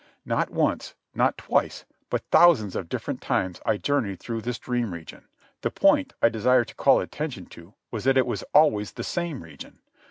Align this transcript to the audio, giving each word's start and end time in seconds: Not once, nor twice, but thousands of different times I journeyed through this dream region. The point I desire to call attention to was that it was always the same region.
Not 0.25 0.49
once, 0.49 0.95
nor 1.13 1.31
twice, 1.33 1.85
but 2.09 2.23
thousands 2.31 2.75
of 2.75 2.89
different 2.89 3.21
times 3.21 3.61
I 3.67 3.77
journeyed 3.77 4.19
through 4.19 4.41
this 4.41 4.57
dream 4.57 4.95
region. 4.95 5.25
The 5.61 5.69
point 5.69 6.13
I 6.23 6.27
desire 6.29 6.65
to 6.65 6.73
call 6.73 7.01
attention 7.01 7.45
to 7.53 7.75
was 7.91 8.05
that 8.05 8.17
it 8.17 8.25
was 8.25 8.41
always 8.51 8.93
the 8.93 9.03
same 9.03 9.43
region. 9.43 9.77